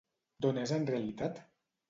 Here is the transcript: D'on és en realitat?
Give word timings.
D'on 0.45 0.57
és 0.61 0.73
en 0.79 0.89
realitat? 0.91 1.41